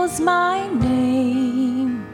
[0.00, 2.06] calls my name.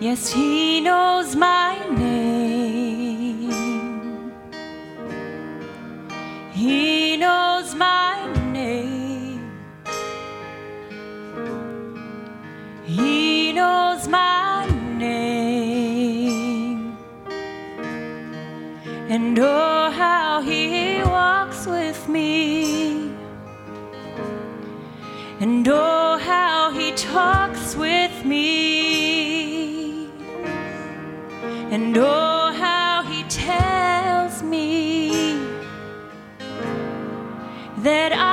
[0.00, 3.52] Yes, He knows my name.
[6.52, 8.16] He knows my
[8.52, 9.52] name.
[12.86, 14.66] He knows my
[14.96, 15.76] name.
[19.10, 19.69] And oh,
[25.40, 30.06] and oh, how he talks with me,
[31.70, 35.08] and oh, how he tells me
[37.78, 38.29] that I.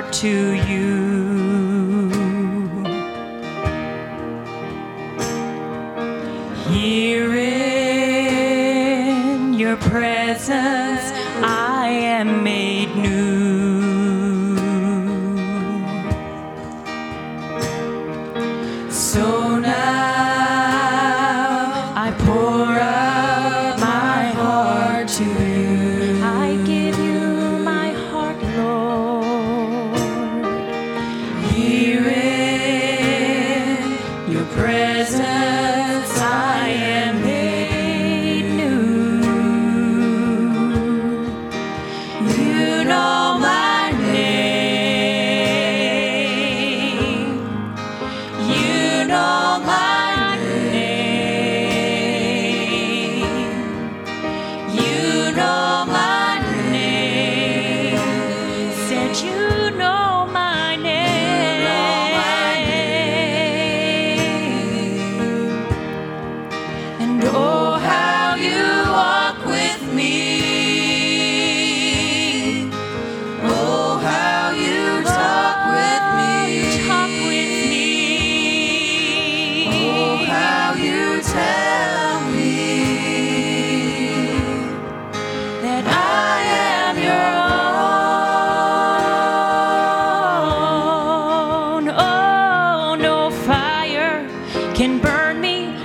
[0.00, 2.10] heart to you.
[6.70, 10.99] Here in your presence.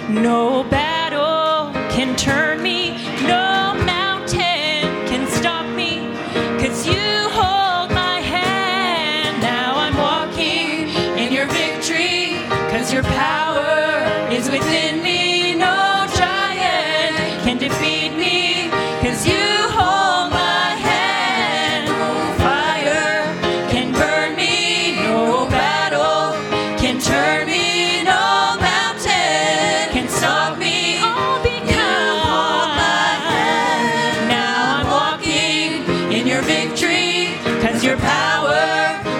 [0.09, 2.91] No battle can turn me,
[3.23, 6.13] no mountain can stop me,
[6.59, 9.41] cause you hold my hand.
[9.41, 12.37] Now I'm walking in your victory,
[12.69, 15.24] cause your power is within me.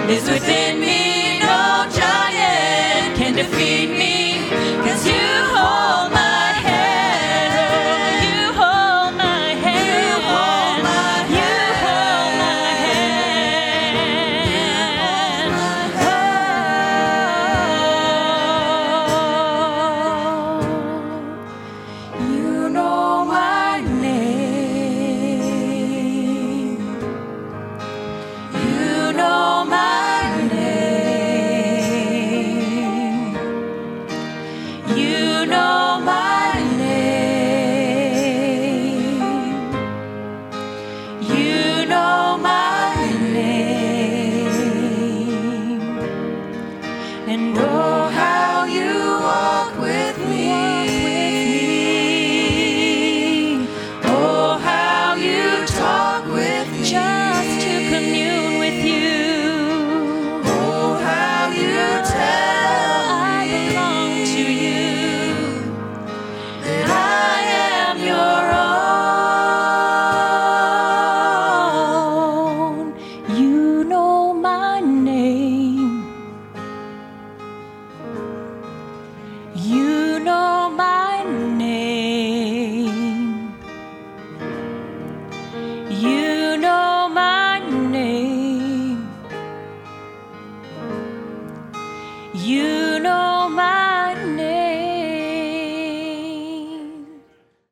[0.07, 0.21] Mes